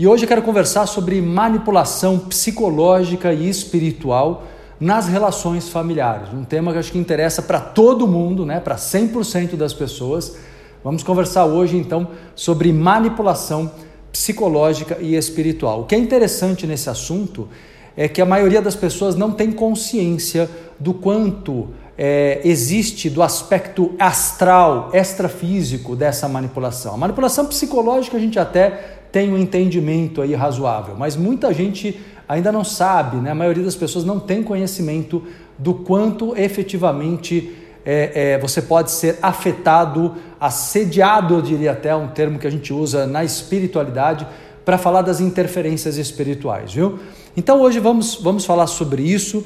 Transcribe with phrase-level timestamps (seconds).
[0.00, 4.44] E hoje eu quero conversar sobre manipulação psicológica e espiritual
[4.80, 6.32] nas relações familiares.
[6.32, 8.60] Um tema que acho que interessa para todo mundo, né?
[8.60, 10.38] para 100% das pessoas.
[10.82, 13.70] Vamos conversar hoje então sobre manipulação
[14.10, 15.82] psicológica e espiritual.
[15.82, 17.46] O que é interessante nesse assunto
[17.94, 20.48] é que a maioria das pessoas não tem consciência
[20.78, 26.94] do quanto é, existe do aspecto astral, extrafísico dessa manipulação.
[26.94, 32.52] A manipulação psicológica a gente até tem um entendimento aí razoável, mas muita gente ainda
[32.52, 33.30] não sabe, né?
[33.30, 35.22] a maioria das pessoas não tem conhecimento
[35.58, 42.38] do quanto efetivamente é, é, você pode ser afetado, assediado, eu diria até um termo
[42.38, 44.26] que a gente usa na espiritualidade,
[44.64, 46.98] para falar das interferências espirituais, viu?
[47.36, 49.44] Então hoje vamos, vamos falar sobre isso.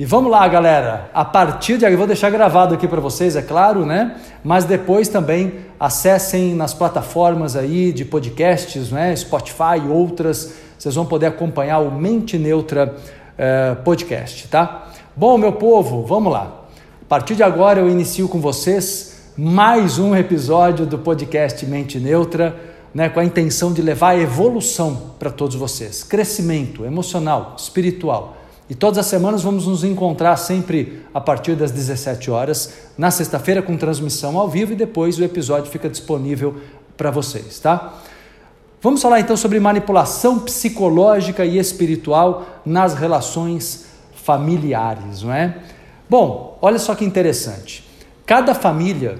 [0.00, 1.10] E vamos lá, galera.
[1.12, 4.16] A partir de agora, vou deixar gravado aqui para vocês, é claro, né?
[4.42, 9.14] Mas depois também acessem nas plataformas aí de podcasts, né?
[9.14, 10.54] Spotify e outras.
[10.78, 12.94] Vocês vão poder acompanhar o Mente Neutra
[13.36, 14.88] eh, podcast, tá?
[15.14, 16.64] Bom, meu povo, vamos lá.
[17.02, 22.56] A partir de agora eu inicio com vocês mais um episódio do podcast Mente Neutra,
[22.94, 23.10] né?
[23.10, 28.39] Com a intenção de levar evolução para todos vocês, crescimento emocional, espiritual
[28.70, 33.60] e todas as semanas vamos nos encontrar sempre a partir das 17 horas, na sexta-feira
[33.60, 36.54] com transmissão ao vivo e depois o episódio fica disponível
[36.96, 37.94] para vocês, tá?
[38.80, 45.58] Vamos falar então sobre manipulação psicológica e espiritual nas relações familiares, não é?
[46.08, 47.84] Bom, olha só que interessante.
[48.24, 49.18] Cada família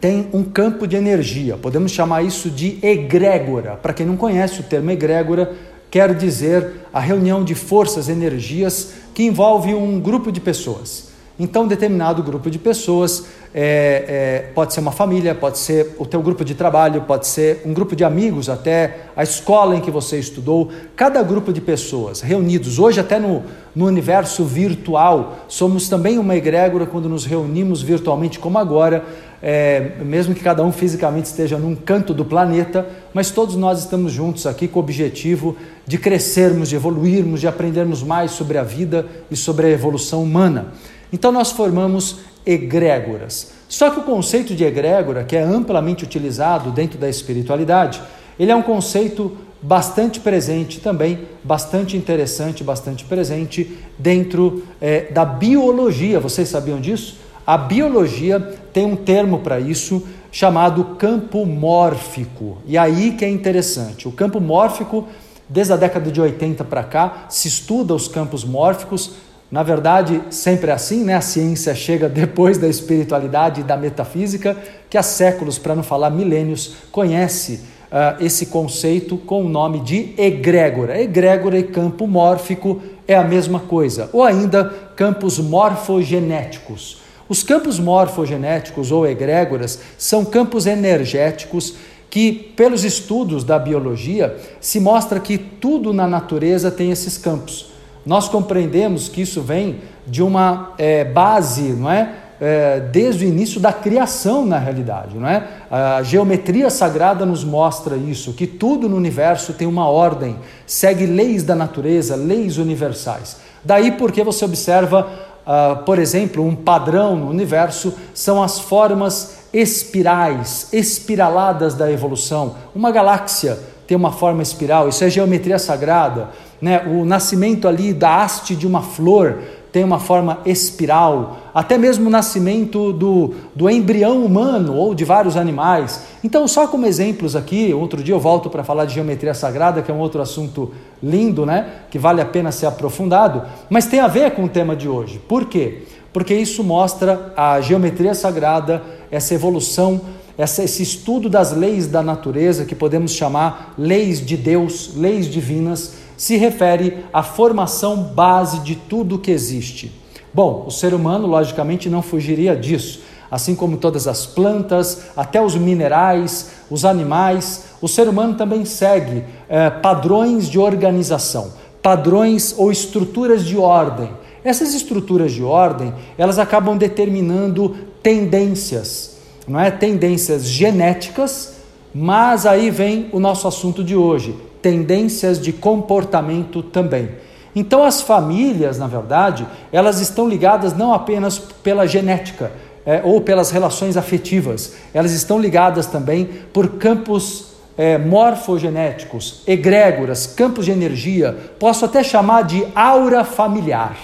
[0.00, 3.76] tem um campo de energia, podemos chamar isso de egrégora.
[3.76, 5.54] Para quem não conhece o termo egrégora,
[5.90, 11.07] quero dizer a reunião de forças, energias que envolve um grupo de pessoas.
[11.38, 16.20] Então, determinado grupo de pessoas é, é, pode ser uma família, pode ser o teu
[16.20, 20.18] grupo de trabalho, pode ser um grupo de amigos, até a escola em que você
[20.18, 20.70] estudou.
[20.96, 26.86] Cada grupo de pessoas reunidos, hoje até no, no universo virtual, somos também uma egrégora
[26.86, 29.04] quando nos reunimos virtualmente, como agora,
[29.40, 32.84] é, mesmo que cada um fisicamente esteja num canto do planeta,
[33.14, 35.56] mas todos nós estamos juntos aqui com o objetivo
[35.86, 40.72] de crescermos, de evoluirmos, de aprendermos mais sobre a vida e sobre a evolução humana.
[41.12, 43.52] Então nós formamos egrégoras.
[43.68, 48.00] Só que o conceito de egrégora, que é amplamente utilizado dentro da espiritualidade,
[48.38, 56.20] ele é um conceito bastante presente também, bastante interessante, bastante presente dentro é, da biologia.
[56.20, 57.18] Vocês sabiam disso?
[57.46, 58.38] A biologia
[58.72, 62.58] tem um termo para isso chamado campo mórfico.
[62.66, 64.06] E aí que é interessante.
[64.06, 65.08] O campo mórfico,
[65.48, 69.12] desde a década de 80 para cá, se estuda os campos mórficos.
[69.50, 71.14] Na verdade, sempre é assim, né?
[71.14, 74.56] A ciência chega depois da espiritualidade e da metafísica,
[74.90, 77.60] que há séculos, para não falar milênios, conhece
[77.90, 81.00] uh, esse conceito com o nome de egrégora.
[81.00, 84.64] Egrégora e campo mórfico é a mesma coisa, ou ainda
[84.94, 87.00] campos morfogenéticos.
[87.26, 91.74] Os campos morfogenéticos ou egrégoras são campos energéticos
[92.10, 97.77] que, pelos estudos da biologia, se mostra que tudo na natureza tem esses campos.
[98.08, 102.10] Nós compreendemos que isso vem de uma é, base, não é?
[102.40, 102.80] é?
[102.80, 105.46] Desde o início da criação, na realidade, não é?
[105.70, 110.36] A geometria sagrada nos mostra isso, que tudo no universo tem uma ordem,
[110.66, 113.36] segue leis da natureza, leis universais.
[113.62, 115.06] Daí porque você observa
[115.44, 122.54] uh, por exemplo, um padrão no universo são as formas espirais, espiraladas da evolução.
[122.74, 126.28] Uma galáxia tem uma forma espiral, isso é geometria sagrada.
[126.60, 126.82] Né?
[126.86, 129.38] O nascimento ali da haste de uma flor
[129.70, 135.36] tem uma forma espiral, até mesmo o nascimento do, do embrião humano ou de vários
[135.36, 136.04] animais.
[136.24, 139.90] Então, só como exemplos aqui, outro dia eu volto para falar de geometria sagrada, que
[139.90, 141.66] é um outro assunto lindo, né?
[141.90, 145.20] que vale a pena ser aprofundado, mas tem a ver com o tema de hoje.
[145.28, 145.82] Por quê?
[146.12, 150.00] Porque isso mostra a geometria sagrada, essa evolução,
[150.38, 156.36] esse estudo das leis da natureza, que podemos chamar leis de Deus, leis divinas se
[156.36, 159.92] refere à formação base de tudo que existe.
[160.34, 163.00] Bom, o ser humano, logicamente, não fugiria disso.
[163.30, 169.24] Assim como todas as plantas, até os minerais, os animais, o ser humano também segue
[169.48, 174.10] é, padrões de organização, padrões ou estruturas de ordem.
[174.42, 179.70] Essas estruturas de ordem, elas acabam determinando tendências, não é?
[179.70, 181.54] Tendências genéticas,
[181.94, 187.10] mas aí vem o nosso assunto de hoje, tendências de comportamento também.
[187.54, 192.52] Então as famílias, na verdade, elas estão ligadas não apenas pela genética
[192.86, 200.64] é, ou pelas relações afetivas, elas estão ligadas também por campos é, morfogenéticos, egrégoras, campos
[200.64, 203.96] de energia, posso até chamar de aura familiar.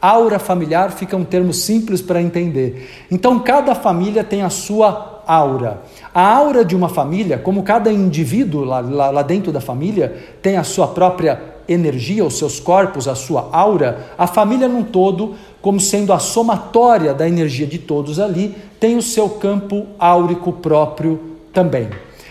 [0.00, 3.06] Aura familiar fica um termo simples para entender.
[3.10, 5.82] Então, cada família tem a sua aura.
[6.14, 10.56] A aura de uma família, como cada indivíduo lá, lá, lá dentro da família tem
[10.56, 15.78] a sua própria energia, os seus corpos, a sua aura, a família num todo, como
[15.78, 21.20] sendo a somatória da energia de todos ali, tem o seu campo áurico próprio
[21.52, 21.88] também.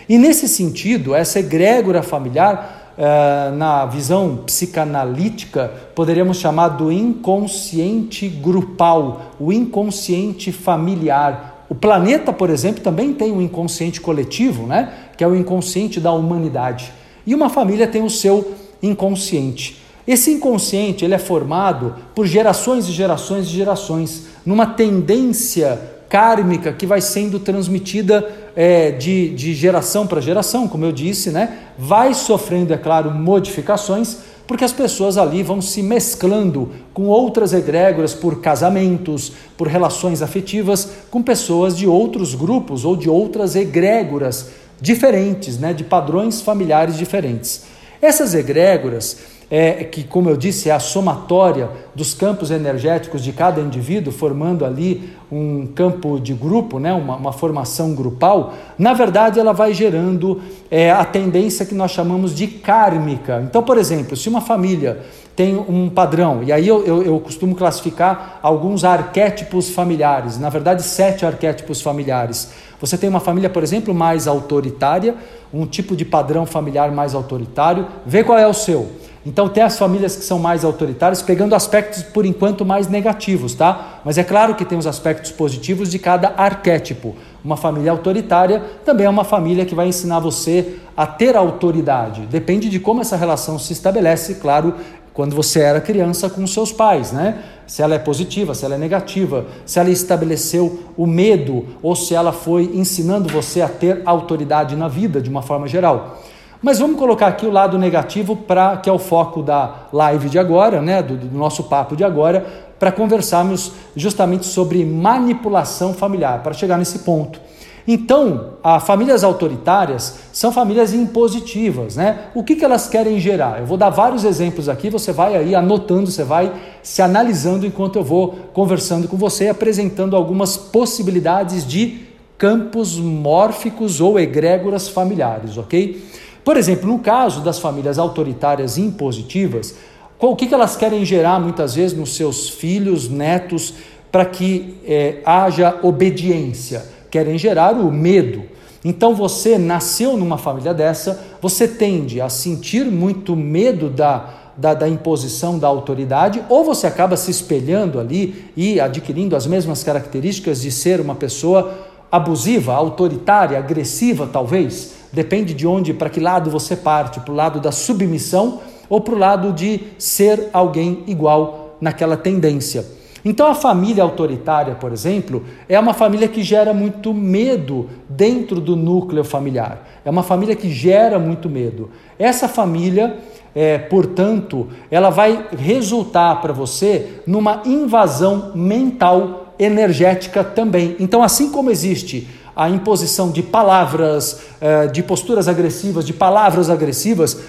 [0.09, 9.21] E nesse sentido, essa egrégora familiar, eh, na visão psicanalítica, poderíamos chamar do inconsciente grupal,
[9.39, 11.58] o inconsciente familiar.
[11.69, 14.91] O planeta, por exemplo, também tem um inconsciente coletivo, né?
[15.15, 16.91] que é o inconsciente da humanidade.
[17.27, 19.79] E uma família tem o seu inconsciente.
[20.07, 25.79] Esse inconsciente ele é formado por gerações e gerações e gerações, numa tendência
[26.09, 31.59] kármica que vai sendo transmitida é, de, de geração para geração, como eu disse, né?
[31.77, 34.17] vai sofrendo, é claro, modificações,
[34.49, 40.89] porque as pessoas ali vão se mesclando com outras egrégoras por casamentos, por relações afetivas,
[41.11, 44.47] com pessoas de outros grupos ou de outras egrégoras
[44.81, 45.71] diferentes, né?
[45.71, 47.65] de padrões familiares diferentes.
[48.01, 49.17] Essas egrégoras,
[49.51, 54.63] é, que, como eu disse, é a somatória dos campos energéticos de cada indivíduo, formando
[54.63, 60.41] ali um campo de grupo, né, uma, uma formação grupal, na verdade ela vai gerando
[60.69, 63.41] é, a tendência que nós chamamos de kármica.
[63.43, 64.99] Então, por exemplo, se uma família
[65.35, 70.83] tem um padrão, e aí eu, eu, eu costumo classificar alguns arquétipos familiares, na verdade,
[70.83, 72.51] sete arquétipos familiares.
[72.79, 75.15] Você tem uma família, por exemplo, mais autoritária,
[75.53, 78.89] um tipo de padrão familiar mais autoritário, vê qual é o seu.
[79.25, 83.99] Então tem as famílias que são mais autoritárias, pegando aspectos por enquanto mais negativos, tá?
[84.05, 87.15] Mas é claro que tem os aspectos positivos de cada arquétipo.
[87.43, 92.21] Uma família autoritária também é uma família que vai ensinar você a ter autoridade.
[92.27, 94.75] Depende de como essa relação se estabelece, claro,
[95.13, 97.43] quando você era criança com seus pais, né?
[97.67, 102.15] Se ela é positiva, se ela é negativa, se ela estabeleceu o medo ou se
[102.15, 106.21] ela foi ensinando você a ter autoridade na vida de uma forma geral.
[106.61, 110.37] Mas vamos colocar aqui o lado negativo para que é o foco da live de
[110.37, 112.45] agora, né, do, do nosso papo de agora,
[112.77, 117.39] para conversarmos justamente sobre manipulação familiar, para chegar nesse ponto.
[117.87, 122.25] Então, as famílias autoritárias são famílias impositivas, né?
[122.35, 123.59] O que, que elas querem gerar?
[123.59, 126.53] Eu vou dar vários exemplos aqui, você vai aí anotando, você vai
[126.83, 132.01] se analisando enquanto eu vou conversando com você apresentando algumas possibilidades de
[132.37, 135.99] campos mórficos ou egrégoras familiares, ok?
[136.49, 139.75] Por exemplo, no caso das famílias autoritárias impositivas,
[140.19, 143.75] o que, que elas querem gerar muitas vezes nos seus filhos, netos,
[144.11, 146.83] para que é, haja obediência?
[147.11, 148.45] querem gerar o medo.
[148.83, 154.89] Então você nasceu numa família dessa, você tende a sentir muito medo da, da, da,
[154.89, 160.71] imposição da autoridade, ou você acaba se espelhando ali e adquirindo as mesmas características de
[160.71, 161.77] ser uma pessoa
[162.11, 164.97] abusiva, autoritária, agressiva, talvez.
[165.11, 169.13] Depende de onde, para que lado você parte, para o lado da submissão ou para
[169.13, 172.85] o lado de ser alguém igual naquela tendência.
[173.23, 178.75] Então, a família autoritária, por exemplo, é uma família que gera muito medo dentro do
[178.75, 179.87] núcleo familiar.
[180.05, 181.89] É uma família que gera muito medo.
[182.17, 183.17] Essa família,
[183.53, 190.95] é, portanto, ela vai resultar para você numa invasão mental energética também.
[190.99, 192.25] Então, assim como existe
[192.59, 197.39] a imposição de palavras, é, de posturas agressivas, de palavras agressivas,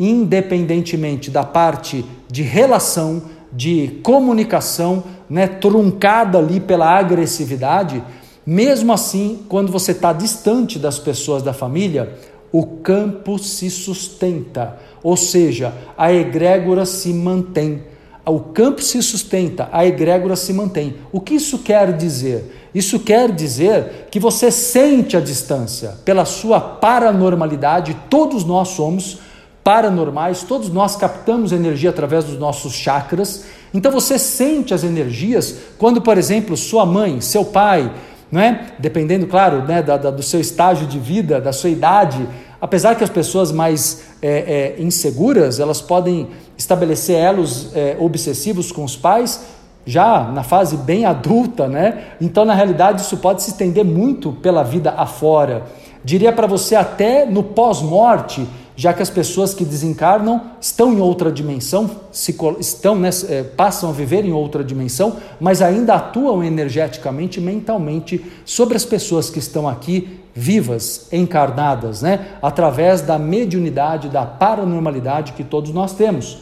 [0.00, 8.02] independentemente da parte de relação, de comunicação né, truncada ali pela agressividade,
[8.46, 12.16] mesmo assim, quando você está distante das pessoas da família,
[12.50, 17.82] o campo se sustenta, ou seja, a egrégora se mantém.
[18.30, 20.96] O campo se sustenta, a egrégora se mantém.
[21.10, 22.70] O que isso quer dizer?
[22.74, 29.18] Isso quer dizer que você sente a distância pela sua paranormalidade, todos nós somos
[29.64, 33.44] paranormais, todos nós captamos energia através dos nossos chakras.
[33.72, 37.92] Então você sente as energias quando, por exemplo, sua mãe, seu pai,
[38.30, 38.72] não é?
[38.78, 42.26] dependendo, claro, né, da, da, do seu estágio de vida, da sua idade,
[42.60, 48.84] apesar que as pessoas mais é, é, inseguras elas podem estabelecer elos é, obsessivos com
[48.84, 49.40] os pais
[49.88, 52.08] já na fase bem adulta, né?
[52.20, 55.62] Então, na realidade, isso pode se estender muito pela vida afora.
[56.04, 58.46] Diria para você até no pós-morte,
[58.76, 63.88] já que as pessoas que desencarnam estão em outra dimensão, se, estão, né, é, passam
[63.88, 69.66] a viver em outra dimensão, mas ainda atuam energeticamente, mentalmente sobre as pessoas que estão
[69.66, 72.28] aqui vivas, encarnadas, né?
[72.40, 76.38] através da mediunidade, da paranormalidade que todos nós temos.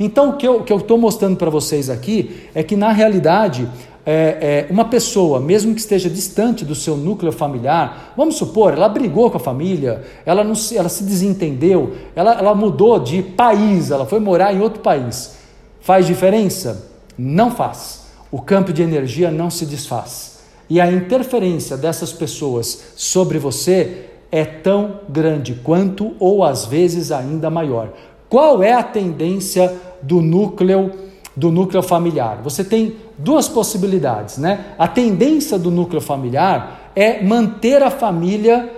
[0.00, 3.68] Então, o que eu estou mostrando para vocês aqui é que, na realidade,
[4.06, 8.88] é, é, uma pessoa, mesmo que esteja distante do seu núcleo familiar, vamos supor, ela
[8.88, 13.90] brigou com a família, ela, não se, ela se desentendeu, ela, ela mudou de país,
[13.90, 15.36] ela foi morar em outro país.
[15.80, 16.90] Faz diferença?
[17.16, 18.06] Não faz.
[18.32, 20.33] O campo de energia não se desfaz.
[20.74, 27.48] E a interferência dessas pessoas sobre você é tão grande quanto, ou às vezes ainda
[27.48, 27.92] maior.
[28.28, 30.90] Qual é a tendência do núcleo
[31.36, 32.40] do núcleo familiar?
[32.42, 34.74] Você tem duas possibilidades, né?
[34.76, 38.68] A tendência do núcleo familiar é manter a família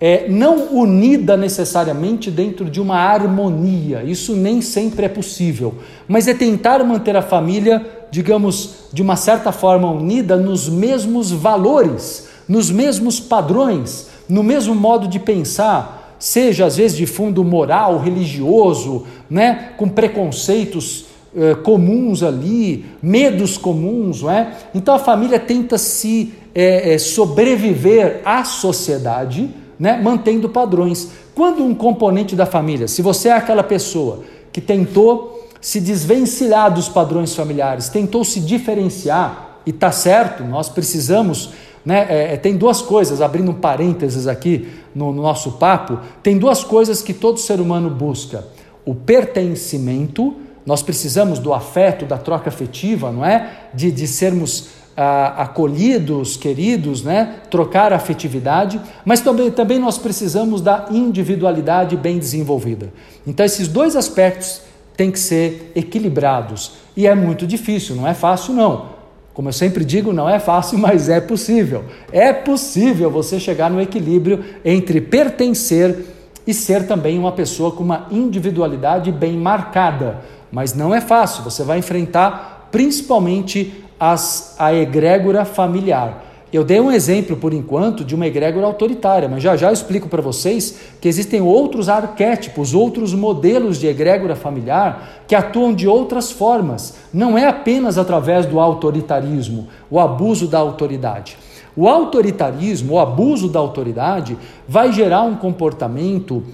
[0.00, 4.02] é, não unida necessariamente dentro de uma harmonia.
[4.02, 5.74] Isso nem sempre é possível,
[6.08, 12.28] mas é tentar manter a família, digamos, de uma certa forma unida nos mesmos valores,
[12.46, 19.06] nos mesmos padrões, no mesmo modo de pensar, seja às vezes de fundo moral, religioso,
[19.30, 24.52] né, com preconceitos eh, comuns ali, medos comuns, não é?
[24.74, 31.08] Então a família tenta se é, é, sobreviver à sociedade, né, mantendo padrões.
[31.34, 34.20] Quando um componente da família, se você é aquela pessoa
[34.52, 41.50] que tentou se desvencilhar dos padrões familiares, tentou se diferenciar, e está certo, nós precisamos.
[41.84, 46.62] Né, é, tem duas coisas, abrindo um parênteses aqui no, no nosso papo, tem duas
[46.62, 48.44] coisas que todo ser humano busca:
[48.84, 53.50] o pertencimento nós precisamos do afeto, da troca afetiva, não é?
[53.74, 57.40] De, de sermos ah, acolhidos, queridos, né?
[57.50, 62.92] Trocar afetividade, mas também, também nós precisamos da individualidade bem desenvolvida.
[63.26, 64.62] Então, esses dois aspectos
[64.96, 66.72] têm que ser equilibrados.
[66.96, 68.92] E é muito difícil, não é fácil, não.
[69.32, 71.84] Como eu sempre digo, não é fácil, mas é possível.
[72.12, 76.06] É possível você chegar no equilíbrio entre pertencer
[76.46, 80.22] e ser também uma pessoa com uma individualidade bem marcada
[80.52, 81.42] mas não é fácil.
[81.42, 86.22] Você vai enfrentar principalmente as, a egrégora familiar.
[86.52, 90.20] Eu dei um exemplo, por enquanto, de uma egrégora autoritária, mas já já explico para
[90.20, 96.96] vocês que existem outros arquétipos, outros modelos de egrégora familiar que atuam de outras formas.
[97.10, 101.38] Não é apenas através do autoritarismo, o abuso da autoridade.
[101.74, 104.36] O autoritarismo, o abuso da autoridade,
[104.68, 106.44] vai gerar um comportamento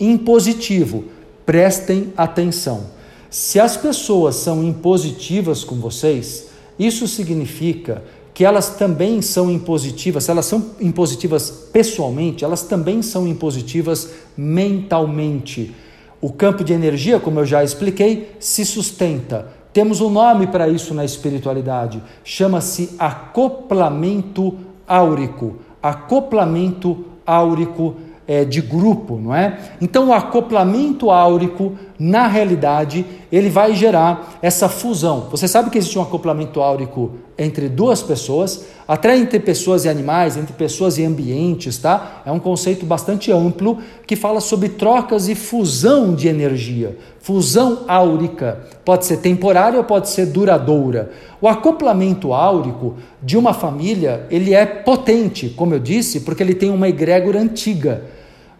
[0.00, 1.04] impositivo.
[1.44, 2.84] Prestem atenção.
[3.28, 8.02] Se as pessoas são impositivas com vocês, isso significa
[8.42, 15.72] que elas também são impositivas, elas são impositivas pessoalmente, elas também são impositivas mentalmente.
[16.20, 19.46] O campo de energia, como eu já expliquei, se sustenta.
[19.72, 24.58] Temos um nome para isso na espiritualidade, chama-se acoplamento
[24.88, 25.58] áurico.
[25.80, 27.94] Acoplamento áurico
[28.26, 29.58] é, de grupo, não é?
[29.80, 35.28] Então, o acoplamento áurico, na realidade, ele vai gerar essa fusão.
[35.30, 40.36] Você sabe que existe um acoplamento áurico entre duas pessoas, até entre pessoas e animais,
[40.36, 42.22] entre pessoas e ambientes, tá?
[42.26, 46.96] É um conceito bastante amplo que fala sobre trocas e fusão de energia.
[47.20, 51.10] Fusão áurica pode ser temporária ou pode ser duradoura.
[51.40, 56.70] O acoplamento áurico de uma família, ele é potente, como eu disse, porque ele tem
[56.70, 58.02] uma egrégora antiga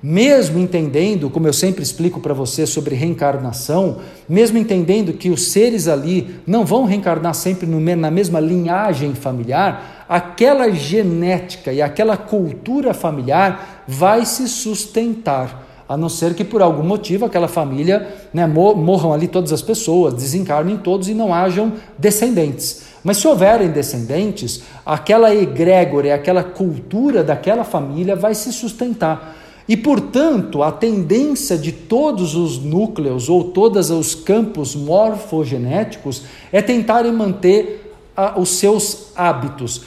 [0.02, 5.86] mesmo entendendo, como eu sempre explico para você sobre reencarnação, mesmo entendendo que os seres
[5.86, 13.84] ali não vão reencarnar sempre na mesma linhagem familiar, aquela genética e aquela cultura familiar
[13.86, 15.68] vai se sustentar.
[15.88, 20.14] A não ser que por algum motivo aquela família né, morram ali todas as pessoas,
[20.14, 22.84] desencarnem todos e não hajam descendentes.
[23.04, 29.41] Mas se houverem descendentes, aquela egrégora, aquela cultura daquela família vai se sustentar.
[29.68, 37.12] E, portanto, a tendência de todos os núcleos ou todos os campos morfogenéticos é tentarem
[37.12, 39.82] manter ah, os seus hábitos.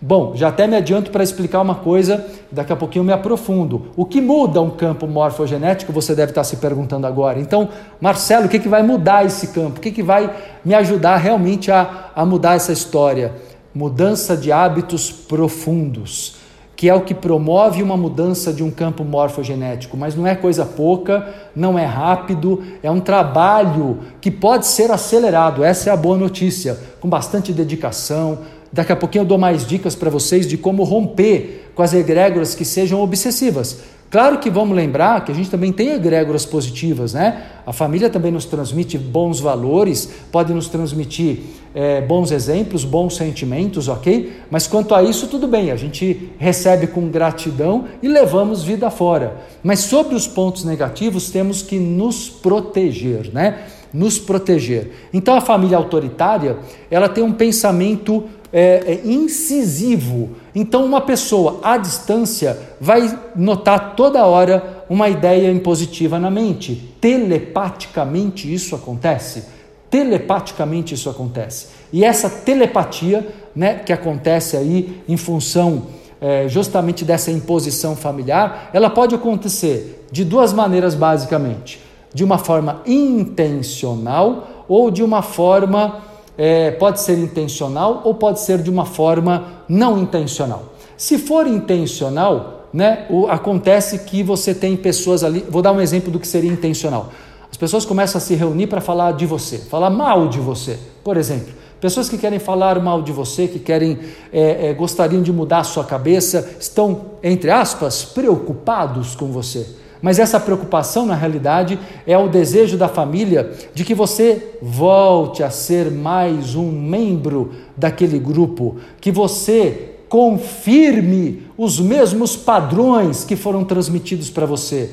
[0.00, 3.86] Bom, já até me adianto para explicar uma coisa, daqui a pouquinho eu me aprofundo.
[3.96, 7.40] O que muda um campo morfogenético, você deve estar se perguntando agora.
[7.40, 7.70] Então,
[8.00, 9.78] Marcelo, o que, que vai mudar esse campo?
[9.78, 10.30] O que, que vai
[10.64, 13.32] me ajudar realmente a, a mudar essa história?
[13.72, 16.45] Mudança de hábitos profundos
[16.76, 20.66] que é o que promove uma mudança de um campo morfogenético, mas não é coisa
[20.66, 25.64] pouca, não é rápido, é um trabalho que pode ser acelerado.
[25.64, 28.40] Essa é a boa notícia, com bastante dedicação.
[28.70, 32.54] Daqui a pouquinho eu dou mais dicas para vocês de como romper com as egrégoras
[32.54, 33.80] que sejam obsessivas.
[34.16, 37.42] Claro que vamos lembrar que a gente também tem egrégoras positivas, né?
[37.66, 41.40] A família também nos transmite bons valores, pode nos transmitir
[41.74, 44.32] é, bons exemplos, bons sentimentos, ok?
[44.50, 49.36] Mas quanto a isso, tudo bem, a gente recebe com gratidão e levamos vida fora.
[49.62, 53.66] Mas sobre os pontos negativos, temos que nos proteger, né?
[53.92, 54.92] Nos proteger.
[55.12, 56.56] Então a família autoritária,
[56.90, 60.30] ela tem um pensamento é, é, incisivo.
[60.54, 66.94] Então, uma pessoa à distância vai notar toda hora uma ideia impositiva na mente.
[67.00, 69.44] Telepaticamente isso acontece.
[69.90, 71.68] Telepaticamente isso acontece.
[71.92, 75.86] E essa telepatia, né, que acontece aí em função
[76.20, 81.80] é, justamente dessa imposição familiar, ela pode acontecer de duas maneiras basicamente:
[82.14, 86.02] de uma forma intencional ou de uma forma
[86.36, 90.74] é, pode ser intencional ou pode ser de uma forma não intencional.
[90.96, 95.44] Se for intencional, né, o, acontece que você tem pessoas ali.
[95.48, 97.10] Vou dar um exemplo do que seria intencional.
[97.50, 101.16] As pessoas começam a se reunir para falar de você, falar mal de você, por
[101.16, 101.54] exemplo.
[101.80, 103.98] Pessoas que querem falar mal de você, que querem,
[104.32, 109.66] é, é, gostariam de mudar a sua cabeça, estão, entre aspas, preocupados com você.
[110.06, 115.50] Mas essa preocupação, na realidade, é o desejo da família de que você volte a
[115.50, 124.30] ser mais um membro daquele grupo, que você confirme os mesmos padrões que foram transmitidos
[124.30, 124.92] para você.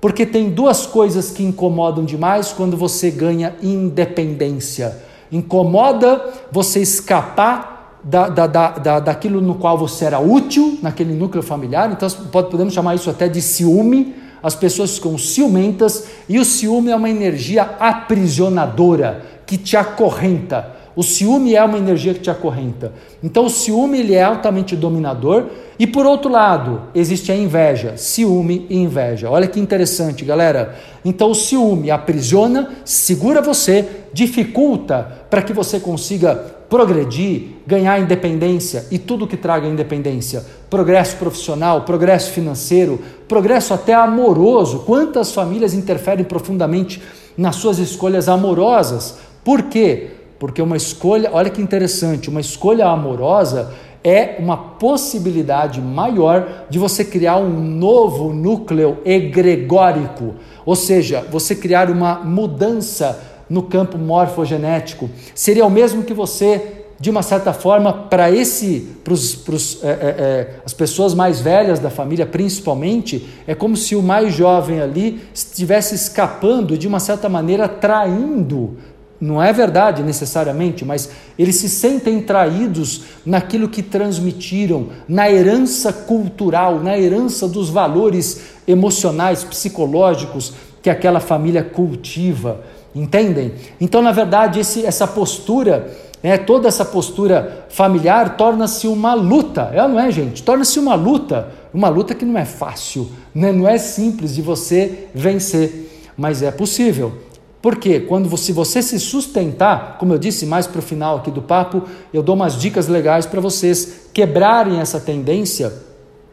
[0.00, 4.96] Porque tem duas coisas que incomodam demais quando você ganha independência.
[5.30, 11.92] Incomoda você escapar da, da, da, daquilo no qual você era útil, naquele núcleo familiar,
[11.92, 12.08] então
[12.50, 17.10] podemos chamar isso até de ciúme as pessoas ficam ciumentas e o ciúme é uma
[17.10, 20.76] energia aprisionadora que te acorrenta.
[20.94, 22.92] O ciúme é uma energia que te acorrenta.
[23.22, 25.46] Então o ciúme ele é altamente dominador
[25.78, 29.30] e por outro lado, existe a inveja, ciúme e inveja.
[29.30, 30.74] Olha que interessante, galera.
[31.04, 38.98] Então o ciúme aprisiona, segura você, dificulta para que você consiga progredir, ganhar independência e
[38.98, 44.80] tudo que traga independência, progresso profissional, progresso financeiro, progresso até amoroso.
[44.80, 47.02] Quantas famílias interferem profundamente
[47.36, 49.16] nas suas escolhas amorosas?
[49.42, 50.10] Por quê?
[50.38, 53.72] Porque uma escolha, olha que interessante, uma escolha amorosa
[54.04, 61.90] é uma possibilidade maior de você criar um novo núcleo egregórico, ou seja, você criar
[61.90, 65.08] uma mudança no campo morfogenético.
[65.34, 70.60] Seria o mesmo que você, de uma certa forma, para esse, para é, é, é,
[70.64, 75.94] as pessoas mais velhas da família, principalmente, é como se o mais jovem ali estivesse
[75.94, 78.76] escapando de uma certa maneira, traindo
[79.20, 86.78] não é verdade necessariamente, mas eles se sentem traídos naquilo que transmitiram, na herança cultural,
[86.78, 92.60] na herança dos valores emocionais, psicológicos que aquela família cultiva.
[92.94, 93.52] Entendem?
[93.80, 95.90] Então, na verdade, esse, essa postura,
[96.22, 100.42] é, toda essa postura familiar torna-se uma luta, é, não é, gente?
[100.42, 103.52] Torna-se uma luta, uma luta que não é fácil, né?
[103.52, 107.12] não é simples de você vencer, mas é possível.
[107.60, 111.42] Porque quando você, você se sustentar, como eu disse mais para o final aqui do
[111.42, 115.72] papo, eu dou umas dicas legais para vocês quebrarem essa tendência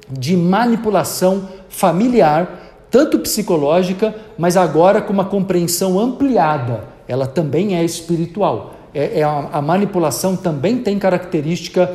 [0.09, 6.85] de manipulação familiar tanto psicológica, mas agora com uma compreensão ampliada.
[7.07, 8.75] Ela também é espiritual.
[8.93, 11.91] É, é a, a manipulação também tem característica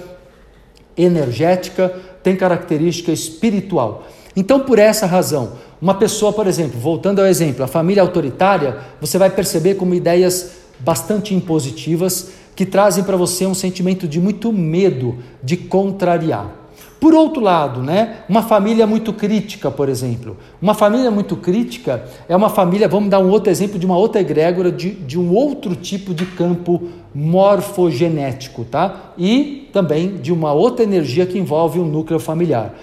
[0.97, 4.05] energética, tem característica espiritual.
[4.37, 9.19] Então, por essa razão, uma pessoa, por exemplo, voltando ao exemplo, a família autoritária, você
[9.19, 15.19] vai perceber como ideias bastante impositivas que trazem para você um sentimento de muito medo
[15.43, 16.60] de contrariar.
[17.01, 20.37] Por outro lado, né, uma família muito crítica, por exemplo.
[20.61, 24.21] Uma família muito crítica é uma família, vamos dar um outro exemplo de uma outra
[24.21, 26.83] egrégora, de, de um outro tipo de campo
[27.15, 29.15] morfogenético, tá?
[29.17, 32.75] E também de uma outra energia que envolve o um núcleo familiar.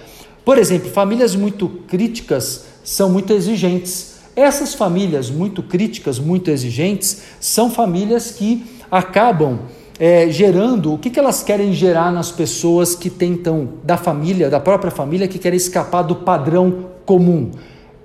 [0.44, 4.18] Por exemplo, famílias muito críticas são muito exigentes.
[4.34, 9.60] Essas famílias muito críticas, muito exigentes, são famílias que acabam
[9.98, 14.60] é, gerando, o que, que elas querem gerar nas pessoas que tentam, da família, da
[14.60, 17.50] própria família, que querem escapar do padrão comum?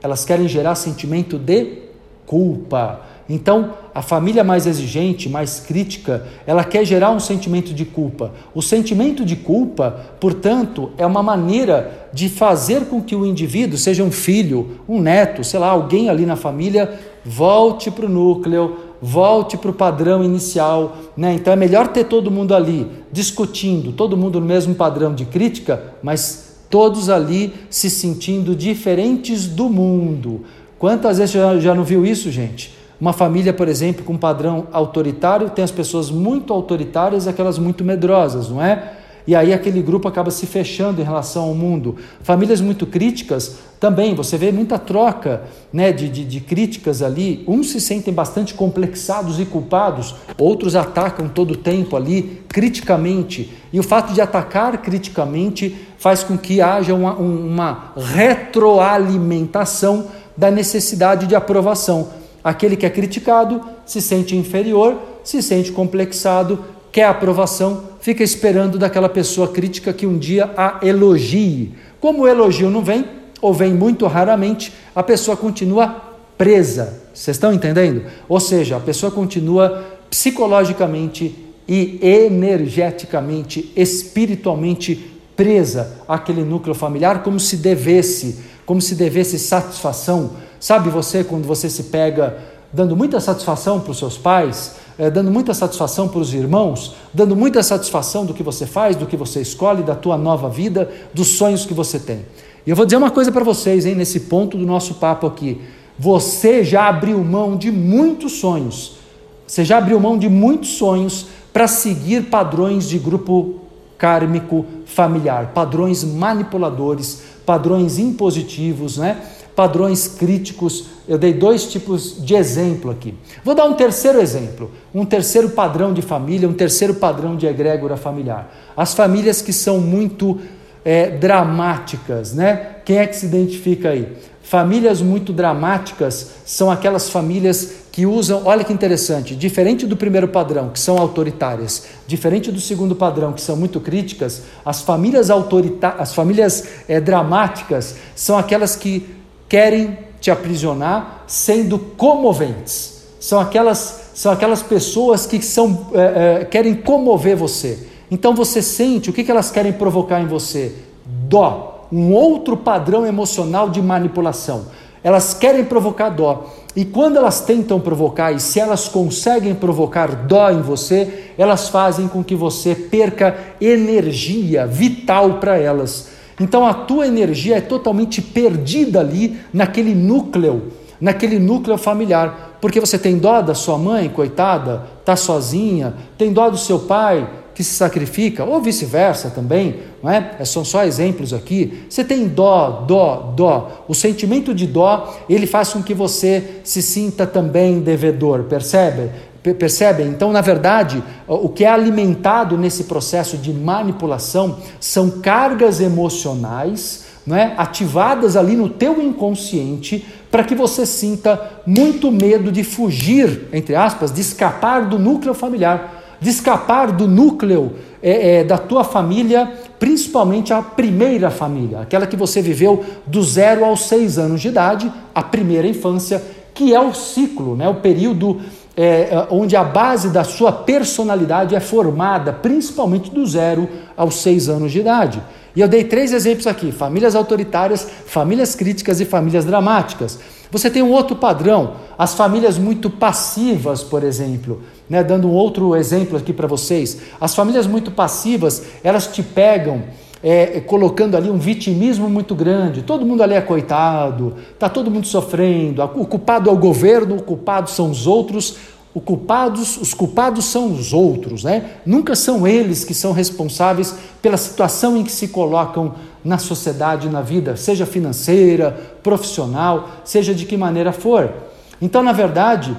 [0.02, 1.84] Elas querem gerar sentimento de
[2.26, 3.02] culpa.
[3.30, 8.34] Então, a família mais exigente, mais crítica, ela quer gerar um sentimento de culpa.
[8.54, 14.04] O sentimento de culpa, portanto, é uma maneira de fazer com que o indivíduo, seja
[14.04, 19.58] um filho, um neto, sei lá, alguém ali na família, volte para o núcleo, volte
[19.58, 20.96] para o padrão inicial.
[21.16, 21.34] Né?
[21.34, 25.96] Então é melhor ter todo mundo ali discutindo, todo mundo no mesmo padrão de crítica,
[26.02, 30.46] mas todos ali se sentindo diferentes do mundo.
[30.80, 32.74] Quantas vezes já, já não viu isso, gente?
[33.00, 37.84] Uma família, por exemplo, com padrão autoritário, tem as pessoas muito autoritárias e aquelas muito
[37.84, 38.94] medrosas, não é?
[39.26, 41.96] E aí aquele grupo acaba se fechando em relação ao mundo.
[42.22, 47.44] Famílias muito críticas também, você vê muita troca né, de, de, de críticas ali.
[47.48, 53.52] Uns se sentem bastante complexados e culpados, outros atacam todo o tempo ali, criticamente.
[53.72, 61.28] E o fato de atacar criticamente faz com que haja uma, uma retroalimentação da necessidade
[61.28, 62.10] de aprovação.
[62.44, 66.60] Aquele que é criticado se sente inferior, se sente complexado,
[66.94, 71.74] quer aprovação, fica esperando daquela pessoa crítica que um dia a elogie.
[72.00, 73.04] Como o elogio não vem,
[73.42, 77.02] ou vem muito raramente, a pessoa continua presa.
[77.12, 78.04] Vocês estão entendendo?
[78.30, 81.36] Ou seja, a pessoa continua psicologicamente
[81.68, 90.34] e energeticamente, espiritualmente presa àquele núcleo familiar como se devesse, como se devesse satisfação.
[90.60, 92.38] Sabe você quando você se pega
[92.72, 97.36] dando muita satisfação para os seus pais, é, dando muita satisfação para os irmãos, dando
[97.36, 101.30] muita satisfação do que você faz, do que você escolhe, da tua nova vida, dos
[101.30, 102.26] sonhos que você tem.
[102.66, 105.62] E eu vou dizer uma coisa para vocês, hein, nesse ponto do nosso papo aqui.
[106.00, 108.98] Você já abriu mão de muitos sonhos.
[109.46, 113.62] Você já abriu mão de muitos sonhos para seguir padrões de grupo
[113.98, 119.22] kármico familiar, padrões manipuladores, padrões impositivos, né?
[119.56, 120.86] padrões críticos.
[121.08, 123.14] Eu dei dois tipos de exemplo aqui.
[123.44, 127.98] Vou dar um terceiro exemplo, um terceiro padrão de família, um terceiro padrão de egrégora
[127.98, 128.54] familiar.
[128.76, 130.40] As famílias que são muito
[130.86, 132.78] é, dramáticas, né?
[132.86, 134.16] Quem é que se identifica aí?
[134.42, 140.70] Famílias muito dramáticas são aquelas famílias que usam, olha que interessante, diferente do primeiro padrão,
[140.70, 146.14] que são autoritárias, diferente do segundo padrão, que são muito críticas, as famílias autoritárias, as
[146.14, 149.08] famílias é, dramáticas são aquelas que
[149.48, 153.04] querem te aprisionar sendo comoventes.
[153.20, 157.90] São aquelas, são aquelas pessoas que são, é, é, querem comover você.
[158.10, 160.76] Então você sente o que, que elas querem provocar em você?
[161.06, 164.68] Dó, um outro padrão emocional de manipulação.
[165.04, 166.50] Elas querem provocar dó.
[166.74, 172.08] E quando elas tentam provocar, e se elas conseguem provocar dó em você, elas fazem
[172.08, 176.13] com que você perca energia vital para elas.
[176.40, 182.98] Então a tua energia é totalmente perdida ali naquele núcleo, naquele núcleo familiar, porque você
[182.98, 187.76] tem dó da sua mãe, coitada, tá sozinha, tem dó do seu pai que se
[187.76, 190.36] sacrifica, ou vice-versa também, não é?
[190.40, 190.46] é?
[190.46, 191.86] São só exemplos aqui.
[191.88, 193.86] Você tem dó, dó, dó.
[193.88, 199.12] O sentimento de dó, ele faz com que você se sinta também devedor, percebe?
[199.44, 200.08] Percebem?
[200.08, 207.36] Então, na verdade, o que é alimentado nesse processo de manipulação são cargas emocionais não
[207.36, 207.54] é?
[207.58, 214.12] ativadas ali no teu inconsciente para que você sinta muito medo de fugir, entre aspas,
[214.12, 220.52] de escapar do núcleo familiar, de escapar do núcleo é, é, da tua família, principalmente
[220.54, 225.22] a primeira família, aquela que você viveu do zero aos seis anos de idade, a
[225.22, 226.22] primeira infância,
[226.54, 227.68] que é o ciclo, né?
[227.68, 228.42] o período
[228.76, 234.50] é, é, onde a base da sua personalidade é formada principalmente do zero aos seis
[234.50, 235.22] anos de idade.
[235.56, 240.20] E eu dei três exemplos aqui: famílias autoritárias, famílias críticas e famílias dramáticas.
[240.52, 244.62] Você tem um outro padrão, as famílias muito passivas, por exemplo.
[244.90, 247.00] Né, dando um outro exemplo aqui para vocês.
[247.20, 249.84] As famílias muito passivas, elas te pegam
[250.24, 252.82] é, colocando ali um vitimismo muito grande.
[252.82, 255.84] Todo mundo ali é coitado, está todo mundo sofrendo.
[255.84, 258.56] O culpado é o governo, o culpado são os outros.
[258.96, 261.72] O culpados, os culpados são os outros, né?
[261.84, 267.20] Nunca são eles que são responsáveis pela situação em que se colocam na sociedade, na
[267.20, 271.34] vida, seja financeira, profissional, seja de que maneira for.
[271.82, 272.78] Então, na verdade,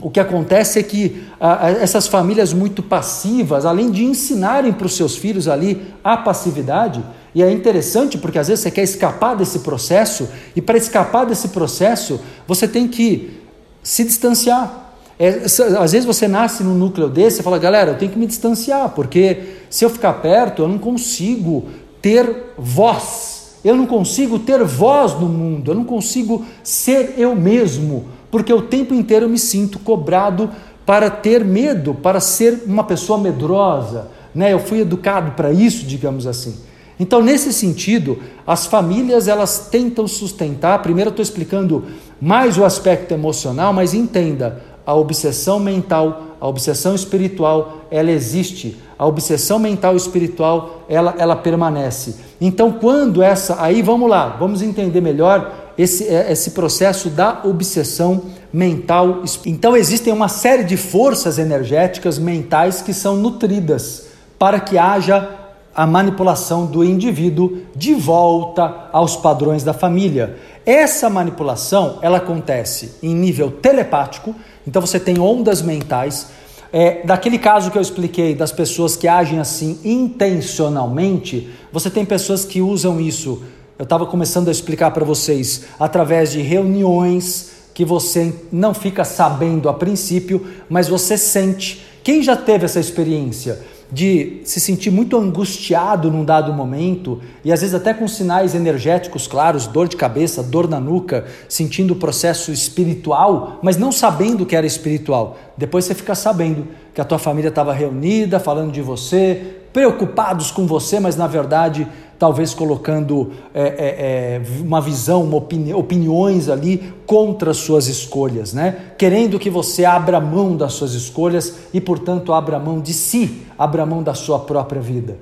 [0.00, 4.94] o que acontece é que ah, essas famílias muito passivas, além de ensinarem para os
[4.94, 7.02] seus filhos ali a passividade,
[7.34, 11.48] e é interessante porque às vezes você quer escapar desse processo, e para escapar desse
[11.48, 13.40] processo você tem que
[13.82, 14.84] se distanciar.
[15.18, 15.44] É,
[15.80, 18.90] às vezes você nasce num núcleo desse e fala, galera, eu tenho que me distanciar,
[18.90, 21.70] porque se eu ficar perto eu não consigo
[22.02, 28.15] ter voz, eu não consigo ter voz no mundo, eu não consigo ser eu mesmo
[28.30, 30.50] porque o tempo inteiro eu me sinto cobrado
[30.84, 34.08] para ter medo, para ser uma pessoa medrosa.
[34.34, 34.52] Né?
[34.52, 36.56] Eu fui educado para isso, digamos assim.
[36.98, 40.80] Então, nesse sentido, as famílias elas tentam sustentar.
[40.80, 41.84] Primeiro, eu estou explicando
[42.20, 48.76] mais o aspecto emocional, mas entenda: a obsessão mental, a obsessão espiritual, ela existe.
[48.98, 52.16] A obsessão mental e espiritual, ela, ela permanece.
[52.40, 53.60] Então, quando essa.
[53.60, 59.22] Aí vamos lá, vamos entender melhor esse, é, esse processo da obsessão mental.
[59.44, 64.06] Então, existem uma série de forças energéticas mentais que são nutridas
[64.38, 65.28] para que haja
[65.74, 70.36] a manipulação do indivíduo de volta aos padrões da família.
[70.64, 74.34] Essa manipulação ela acontece em nível telepático,
[74.66, 76.28] então você tem ondas mentais.
[76.72, 82.44] É, daquele caso que eu expliquei das pessoas que agem assim intencionalmente, você tem pessoas
[82.44, 83.42] que usam isso.
[83.78, 89.68] Eu estava começando a explicar para vocês através de reuniões que você não fica sabendo
[89.68, 91.84] a princípio, mas você sente.
[92.02, 93.60] Quem já teve essa experiência?
[93.90, 99.28] de se sentir muito angustiado num dado momento e às vezes até com sinais energéticos
[99.28, 104.56] claros, dor de cabeça, dor na nuca, sentindo o processo espiritual, mas não sabendo que
[104.56, 105.38] era espiritual.
[105.56, 110.66] Depois você fica sabendo que a tua família estava reunida, falando de você, preocupados com
[110.66, 111.86] você, mas na verdade
[112.18, 118.54] talvez colocando é, é, é, uma visão, uma opini opiniões ali contra as suas escolhas,
[118.54, 118.74] né?
[118.96, 123.84] Querendo que você abra mão das suas escolhas e, portanto, abra mão de si, abra
[123.84, 125.18] mão da sua própria vida.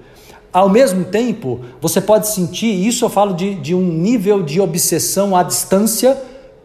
[0.52, 5.34] Ao mesmo tempo, você pode sentir, isso eu falo de, de um nível de obsessão
[5.34, 6.16] à distância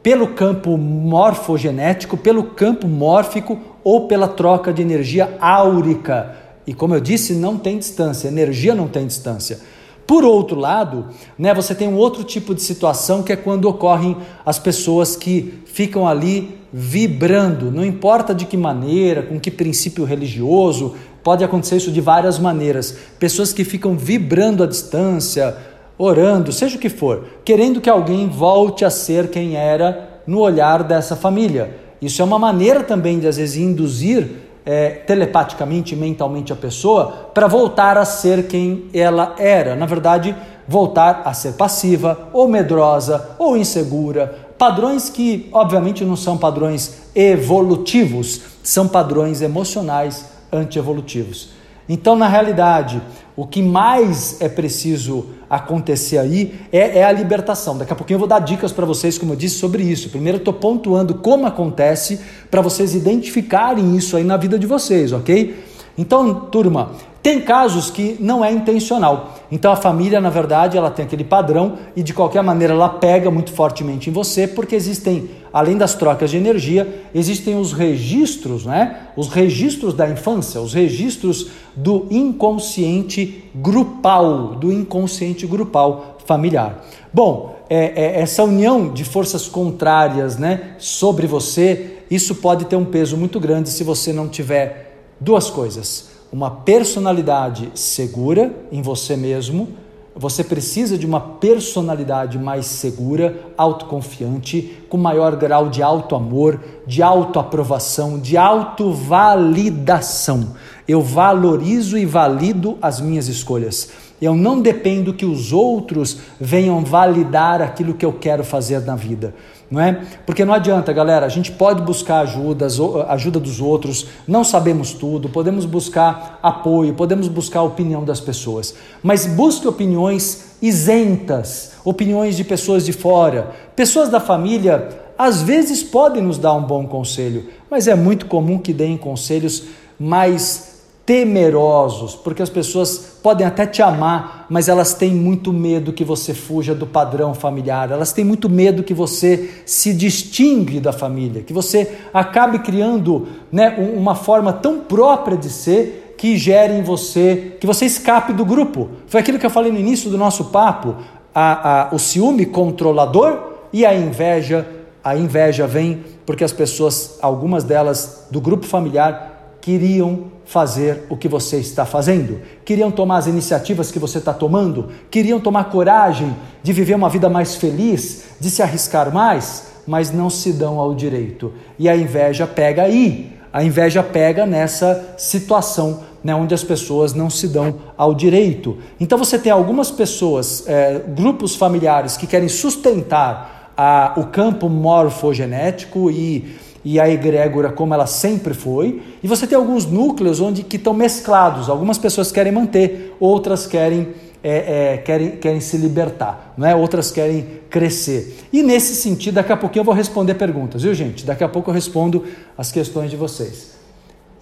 [0.03, 6.38] pelo campo morfogenético, pelo campo mórfico ou pela troca de energia áurica.
[6.69, 9.59] E como eu disse, não tem distância, energia não tem distância.
[10.05, 14.15] Por outro lado, né, você tem um outro tipo de situação que é quando ocorrem
[14.45, 20.93] as pessoas que ficam ali vibrando, não importa de que maneira, com que princípio religioso,
[21.23, 22.95] pode acontecer isso de várias maneiras.
[23.17, 25.57] Pessoas que ficam vibrando à distância,
[25.97, 30.83] orando, seja o que for, querendo que alguém volte a ser quem era no olhar
[30.83, 31.75] dessa família.
[31.99, 37.47] Isso é uma maneira também de, às vezes, induzir é, telepaticamente, mentalmente a pessoa para
[37.47, 39.75] voltar a ser quem ela era.
[39.75, 40.35] Na verdade,
[40.67, 44.49] voltar a ser passiva, ou medrosa, ou insegura.
[44.57, 51.49] Padrões que, obviamente, não são padrões evolutivos, são padrões emocionais antievolutivos.
[51.87, 53.01] Então, na realidade,
[53.35, 57.77] o que mais é preciso acontecer aí é, é a libertação.
[57.77, 60.09] Daqui a pouquinho eu vou dar dicas para vocês, como eu disse, sobre isso.
[60.09, 62.19] Primeiro, eu estou pontuando como acontece
[62.51, 65.68] para vocês identificarem isso aí na vida de vocês, ok?
[65.99, 69.37] Então, turma, tem casos que não é intencional.
[69.51, 73.29] Então a família, na verdade, ela tem aquele padrão e de qualquer maneira ela pega
[73.29, 79.09] muito fortemente em você, porque existem, além das trocas de energia, existem os registros, né?
[79.17, 86.85] Os registros da infância, os registros do inconsciente grupal, do inconsciente grupal familiar.
[87.13, 92.85] Bom, é, é, essa união de forças contrárias, né, sobre você, isso pode ter um
[92.85, 94.88] peso muito grande se você não tiver
[95.19, 99.69] duas coisas uma personalidade segura em você mesmo,
[100.15, 108.19] você precisa de uma personalidade mais segura, autoconfiante, com maior grau de auto-amor, de autoaprovação,
[108.19, 110.55] de autovalidação.
[110.87, 113.89] Eu valorizo e valido as minhas escolhas.
[114.21, 119.33] Eu não dependo que os outros venham validar aquilo que eu quero fazer na vida
[119.69, 120.01] não é?
[120.25, 122.67] Porque não adianta, galera, a gente pode buscar ajuda,
[123.07, 128.73] ajuda dos outros, não sabemos tudo, podemos buscar apoio, podemos buscar a opinião das pessoas,
[129.03, 133.51] mas busque opiniões isentas, opiniões de pessoas de fora.
[133.75, 138.57] Pessoas da família às vezes podem nos dar um bom conselho, mas é muito comum
[138.57, 139.63] que deem conselhos
[139.99, 140.68] mais
[141.09, 146.35] temerosos, porque as pessoas podem até te amar, mas elas têm muito medo que você
[146.35, 151.51] fuja do padrão familiar, elas têm muito medo que você se distingue da família, que
[151.51, 157.65] você acabe criando né, uma forma tão própria de ser que gere em você, que
[157.65, 158.89] você escape do grupo.
[159.07, 160.95] Foi aquilo que eu falei no início do nosso papo,
[161.33, 164.63] a, a, o ciúme controlador e a inveja.
[165.03, 169.38] A inveja vem porque as pessoas, algumas delas do grupo familiar,
[169.69, 174.89] queriam fazer o que você está fazendo, queriam tomar as iniciativas que você está tomando,
[175.11, 180.27] queriam tomar coragem de viver uma vida mais feliz, de se arriscar mais, mas não
[180.27, 181.53] se dão ao direito.
[181.77, 187.29] E a inveja pega aí, a inveja pega nessa situação né, onde as pessoas não
[187.29, 188.75] se dão ao direito.
[188.99, 196.09] Então você tem algumas pessoas, é, grupos familiares que querem sustentar a, o campo morfogenético
[196.09, 196.57] e
[196.91, 200.91] e a egrégora como ela sempre foi, e você tem alguns núcleos onde que estão
[200.91, 201.69] mesclados.
[201.69, 204.07] Algumas pessoas querem manter, outras querem
[204.43, 206.73] é, é, querem, querem se libertar, não é?
[206.73, 208.39] outras querem crescer.
[208.51, 211.27] E nesse sentido, daqui a pouquinho eu vou responder perguntas, viu gente?
[211.27, 212.25] Daqui a pouco eu respondo
[212.57, 213.75] as questões de vocês.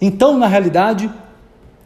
[0.00, 1.12] Então, na realidade,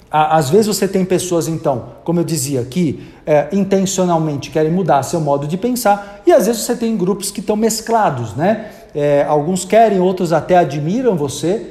[0.08, 5.20] às vezes você tem pessoas, então, como eu dizia, que é, intencionalmente querem mudar seu
[5.20, 8.70] modo de pensar, e às vezes você tem grupos que estão mesclados, né?
[8.94, 11.66] É, alguns querem, outros até admiram você,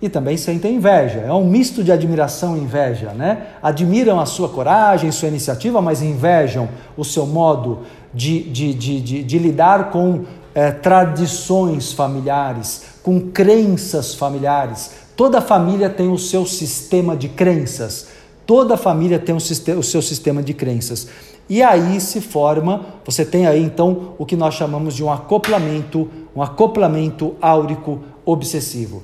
[0.00, 1.20] e também sentem inveja.
[1.20, 3.46] É um misto de admiração e inveja, né?
[3.62, 7.80] Admiram a sua coragem, sua iniciativa, mas invejam o seu modo
[8.12, 14.90] de, de, de, de, de lidar com é, tradições familiares, com crenças familiares.
[15.16, 18.08] Toda família tem o seu sistema de crenças.
[18.46, 21.08] Toda família tem o, o seu sistema de crenças.
[21.48, 26.08] E aí se forma, você tem aí então o que nós chamamos de um acoplamento,
[26.34, 28.98] um acoplamento áurico obsessivo.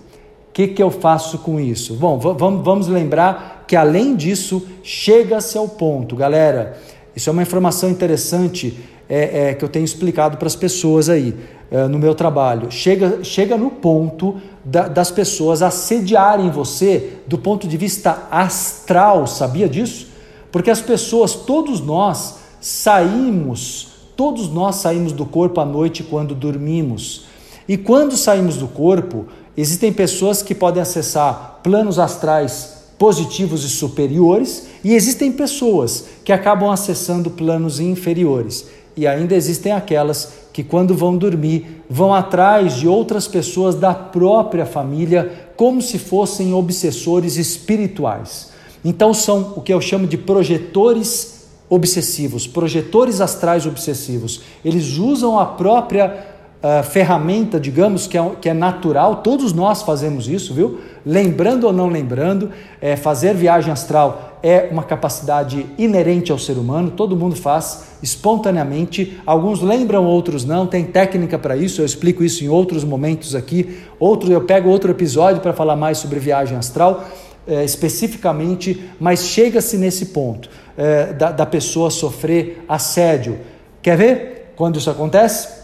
[0.48, 1.94] O que, que eu faço com isso?
[1.94, 6.78] Bom, vamos, lembrar que além disso, chega-se ao ponto, galera.
[7.16, 8.78] Isso é uma informação interessante
[9.08, 11.34] é, é, que eu tenho explicado para as pessoas aí
[11.70, 12.70] é, no meu trabalho.
[12.70, 19.68] Chega, chega no ponto da, das pessoas assediarem você do ponto de vista astral, sabia
[19.68, 20.11] disso?
[20.52, 27.24] Porque as pessoas, todos nós, saímos, todos nós saímos do corpo à noite quando dormimos.
[27.66, 34.66] E quando saímos do corpo, Existem pessoas que podem acessar planos astrais positivos e superiores,
[34.84, 38.66] e existem pessoas que acabam acessando planos inferiores.
[38.96, 44.64] E ainda existem aquelas que, quando vão dormir, vão atrás de outras pessoas da própria
[44.64, 48.51] família, como se fossem obsessores espirituais.
[48.84, 54.42] Então, são o que eu chamo de projetores obsessivos, projetores astrais obsessivos.
[54.64, 60.28] Eles usam a própria uh, ferramenta, digamos, que é, que é natural, todos nós fazemos
[60.28, 60.78] isso, viu?
[61.04, 66.90] Lembrando ou não lembrando, é, fazer viagem astral é uma capacidade inerente ao ser humano,
[66.90, 72.44] todo mundo faz espontaneamente, alguns lembram, outros não, tem técnica para isso, eu explico isso
[72.44, 77.04] em outros momentos aqui, outro, eu pego outro episódio para falar mais sobre viagem astral,
[77.46, 83.38] é, especificamente, mas chega-se nesse ponto é, da, da pessoa sofrer assédio.
[83.80, 85.62] Quer ver quando isso acontece?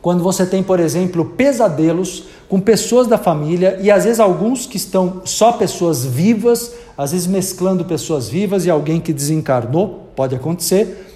[0.00, 4.76] Quando você tem, por exemplo, pesadelos com pessoas da família e às vezes alguns que
[4.76, 11.06] estão só pessoas vivas, às vezes mesclando pessoas vivas e alguém que desencarnou, pode acontecer,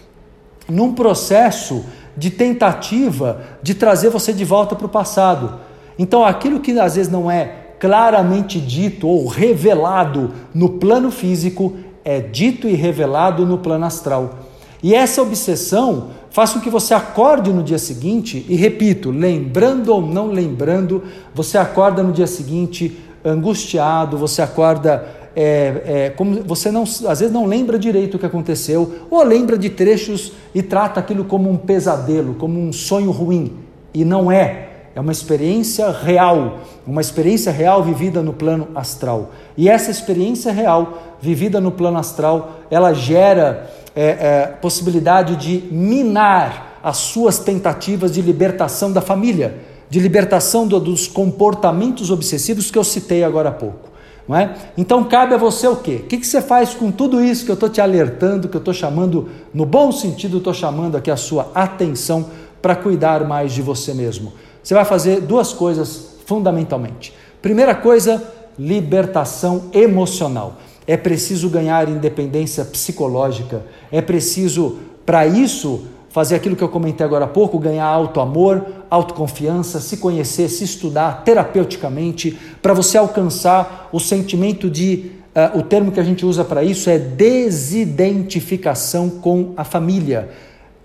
[0.69, 1.85] num processo
[2.17, 5.61] de tentativa de trazer você de volta para o passado.
[5.99, 12.21] Então, aquilo que às vezes não é claramente dito ou revelado no plano físico é
[12.21, 14.39] dito e revelado no plano astral.
[14.83, 20.01] E essa obsessão faz com que você acorde no dia seguinte, e repito, lembrando ou
[20.01, 21.03] não lembrando,
[21.35, 27.31] você acorda no dia seguinte angustiado, você acorda é, é, como você não, às vezes
[27.31, 31.57] não lembra direito o que aconteceu, ou lembra de trechos e trata aquilo como um
[31.57, 33.53] pesadelo, como um sonho ruim,
[33.93, 34.66] e não é.
[34.97, 39.31] É uma experiência real, uma experiência real vivida no plano astral.
[39.55, 46.81] E essa experiência real vivida no plano astral, ela gera é, é, possibilidade de minar
[46.83, 49.59] as suas tentativas de libertação da família,
[49.91, 53.91] de libertação do, dos comportamentos obsessivos que eu citei agora há pouco.
[54.31, 54.49] É?
[54.79, 56.01] Então cabe a você o quê?
[56.05, 58.61] O que, que você faz com tudo isso que eu estou te alertando, que eu
[58.61, 62.31] estou chamando, no bom sentido, estou chamando aqui a sua atenção
[62.63, 64.33] para cuidar mais de você mesmo?
[64.67, 67.15] Você vai fazer duas coisas fundamentalmente.
[67.41, 68.21] Primeira coisa,
[68.59, 70.57] libertação emocional.
[70.89, 73.63] É preciso ganhar independência psicológica.
[73.93, 79.79] É preciso, para isso, fazer aquilo que eu comentei agora há pouco: ganhar auto-amor, autoconfiança,
[79.79, 85.13] se conhecer, se estudar terapeuticamente, para você alcançar o sentimento de.
[85.33, 90.29] Uh, o termo que a gente usa para isso é desidentificação com a família.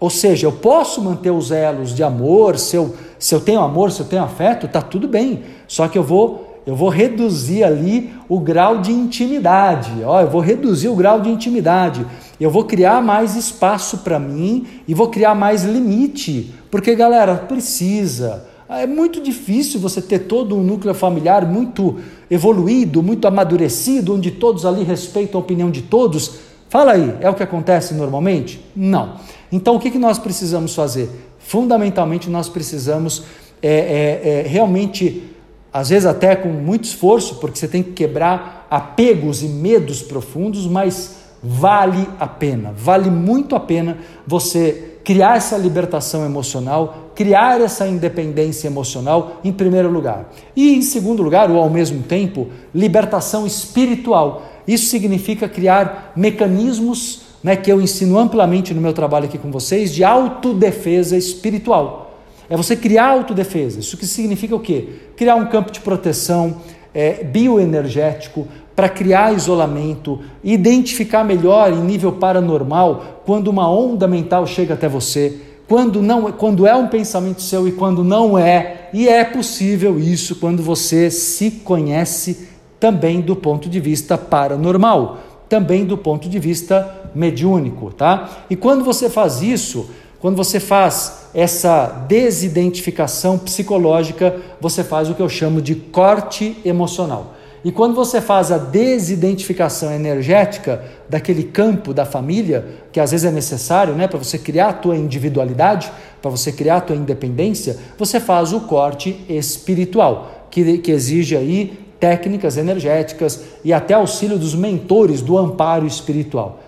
[0.02, 3.92] Ou seja, eu posso manter os elos de amor, se eu, se eu tenho amor,
[3.92, 5.44] se eu tenho afeto, tá tudo bem.
[5.68, 9.92] Só que eu vou eu vou reduzir ali o grau de intimidade.
[10.04, 12.06] Ó, eu vou reduzir o grau de intimidade.
[12.40, 16.54] Eu vou criar mais espaço para mim e vou criar mais limite.
[16.70, 18.46] Porque, galera, precisa.
[18.70, 21.98] É muito difícil você ter todo um núcleo familiar muito
[22.30, 26.36] evoluído, muito amadurecido, onde todos ali respeitam a opinião de todos.
[26.70, 28.64] Fala aí, é o que acontece normalmente?
[28.76, 29.16] Não.
[29.52, 31.10] Então, o que, que nós precisamos fazer?
[31.40, 33.24] Fundamentalmente, nós precisamos
[33.62, 35.32] é, é, é, realmente
[35.74, 40.68] às vezes até com muito esforço, porque você tem que quebrar apegos e medos profundos,
[40.68, 47.88] mas vale a pena, vale muito a pena você criar essa libertação emocional, criar essa
[47.88, 50.32] independência emocional em primeiro lugar.
[50.56, 54.44] E em segundo lugar, ou ao mesmo tempo, libertação espiritual.
[54.67, 59.94] Isso significa criar mecanismos né, que eu ensino amplamente no meu trabalho aqui com vocês,
[59.94, 62.19] de autodefesa espiritual.
[62.50, 63.79] É você criar autodefesa.
[63.79, 64.89] Isso que significa o quê?
[65.15, 66.58] Criar um campo de proteção
[66.94, 74.73] é, bioenergético para criar isolamento, identificar melhor em nível paranormal quando uma onda mental chega
[74.73, 75.37] até você,
[75.67, 78.89] quando não, quando é um pensamento seu e quando não é.
[78.94, 85.19] E é possível isso quando você se conhece também do ponto de vista paranormal,
[85.52, 88.45] também do ponto de vista mediúnico, tá?
[88.49, 95.21] E quando você faz isso, quando você faz essa desidentificação psicológica, você faz o que
[95.21, 97.33] eu chamo de corte emocional.
[97.65, 103.31] E quando você faz a desidentificação energética daquele campo da família, que às vezes é
[103.31, 105.91] necessário né, para você criar a tua individualidade,
[106.21, 111.90] para você criar a tua independência, você faz o corte espiritual, que, que exige aí
[112.02, 116.60] técnicas energéticas e até auxílio dos mentores do amparo espiritual.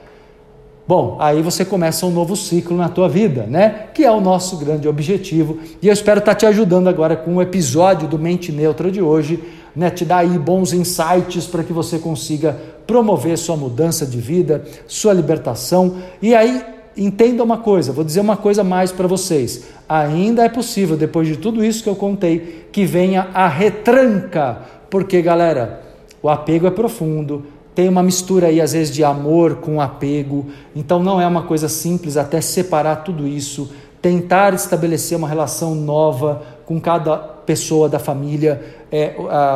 [0.88, 3.88] Bom, aí você começa um novo ciclo na tua vida, né?
[3.94, 5.58] Que é o nosso grande objetivo.
[5.82, 9.42] E eu espero estar te ajudando agora com o episódio do Mente Neutra de hoje,
[9.76, 9.90] né?
[9.90, 12.56] Te dar aí bons insights para que você consiga
[12.86, 15.96] promover sua mudança de vida, sua libertação.
[16.22, 16.62] E aí,
[16.96, 19.64] entenda uma coisa, vou dizer uma coisa mais para vocês.
[19.88, 24.62] Ainda é possível, depois de tudo isso que eu contei, que venha a retranca,
[24.94, 25.82] porque, galera,
[26.22, 30.46] o apego é profundo, tem uma mistura aí, às vezes, de amor com apego.
[30.76, 36.44] Então, não é uma coisa simples até separar tudo isso, tentar estabelecer uma relação nova
[36.68, 39.16] com cada pessoa da família, é,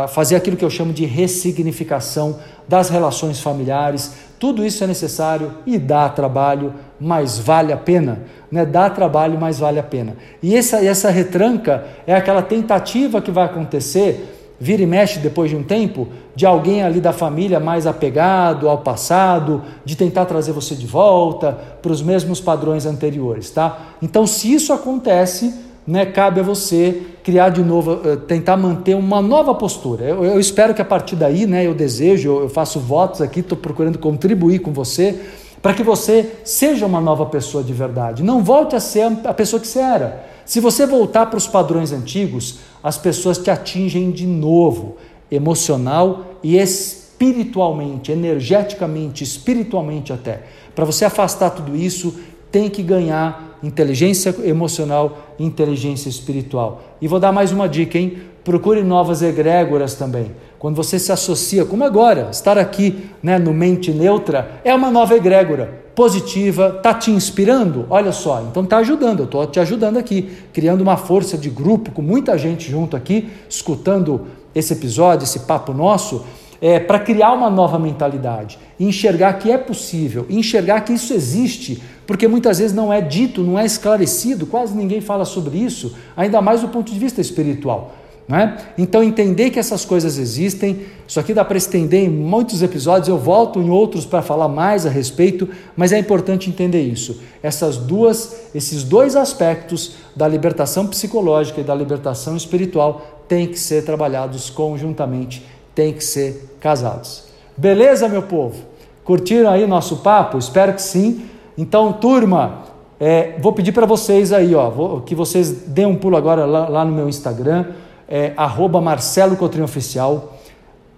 [0.09, 4.13] fazer aquilo que eu chamo de ressignificação das relações familiares.
[4.39, 8.23] Tudo isso é necessário e dá trabalho, mas vale a pena.
[8.51, 8.65] Né?
[8.65, 10.15] Dá trabalho, mas vale a pena.
[10.41, 15.55] E essa, essa retranca é aquela tentativa que vai acontecer vira e mexe depois de
[15.55, 20.75] um tempo, de alguém ali da família mais apegado ao passado, de tentar trazer você
[20.75, 23.79] de volta para os mesmos padrões anteriores, tá?
[24.01, 25.53] Então, se isso acontece,
[25.85, 30.03] né, cabe a você criar de novo, eh, tentar manter uma nova postura.
[30.03, 33.57] Eu, eu espero que a partir daí, né, eu desejo, eu faço votos aqui, estou
[33.57, 35.17] procurando contribuir com você
[35.61, 38.23] para que você seja uma nova pessoa de verdade.
[38.23, 40.25] Não volte a ser a pessoa que você era.
[40.45, 44.95] Se você voltar para os padrões antigos, as pessoas te atingem de novo,
[45.29, 50.43] emocional e espiritualmente, energeticamente, espiritualmente até.
[50.73, 52.17] Para você afastar tudo isso,
[52.49, 56.81] tem que ganhar inteligência emocional e inteligência espiritual.
[57.01, 58.19] E vou dar mais uma dica, hein?
[58.47, 60.31] Procure novas egrégoras também.
[60.57, 65.17] Quando você se associa, como agora, estar aqui né, no Mente Neutra é uma nova
[65.17, 67.85] egrégora positiva, está te inspirando?
[67.89, 71.91] Olha só, então está ajudando, eu estou te ajudando aqui, criando uma força de grupo
[71.91, 76.23] com muita gente junto aqui, escutando esse episódio, esse papo nosso,
[76.61, 82.29] é, para criar uma nova mentalidade, enxergar que é possível, enxergar que isso existe, porque
[82.29, 86.61] muitas vezes não é dito, não é esclarecido, quase ninguém fala sobre isso, ainda mais
[86.61, 87.93] do ponto de vista espiritual.
[88.27, 88.57] Né?
[88.77, 93.17] Então, entender que essas coisas existem, isso aqui dá para estender em muitos episódios, eu
[93.17, 95.47] volto em outros para falar mais a respeito,
[95.77, 97.21] mas é importante entender isso.
[97.41, 103.85] Essas duas, esses dois aspectos da libertação psicológica e da libertação espiritual têm que ser
[103.85, 107.23] trabalhados conjuntamente, têm que ser casados.
[107.55, 108.61] Beleza, meu povo?
[109.05, 110.37] Curtiram aí nosso papo?
[110.37, 111.25] Espero que sim.
[111.57, 112.63] Então, turma,
[112.99, 116.67] é, vou pedir para vocês aí, ó, vou, que vocês deem um pulo agora lá,
[116.67, 117.67] lá no meu Instagram
[118.07, 118.33] é,
[118.81, 120.37] Marcelo Cotrim Oficial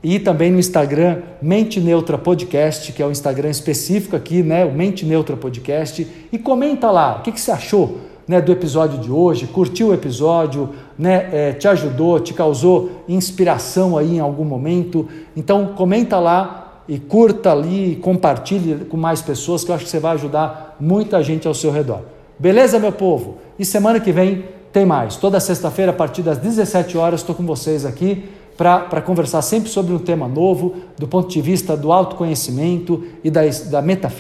[0.03, 4.64] e também no Instagram Mente Neutra Podcast, que é o Instagram específico aqui, né?
[4.66, 6.07] O Mente Neutra Podcast.
[6.32, 7.99] E comenta lá o que, que você achou
[8.30, 13.97] né, do episódio de hoje, curtiu o episódio, né, é, te ajudou, te causou inspiração
[13.97, 15.07] aí em algum momento.
[15.36, 19.99] Então comenta lá e curta ali, compartilhe com mais pessoas, que eu acho que você
[19.99, 22.01] vai ajudar muita gente ao seu redor.
[22.38, 23.39] Beleza, meu povo?
[23.57, 25.15] E semana que vem tem mais.
[25.15, 29.93] Toda sexta-feira, a partir das 17 horas, estou com vocês aqui para conversar sempre sobre
[29.93, 34.17] um tema novo, do ponto de vista do autoconhecimento e da, da metafísica.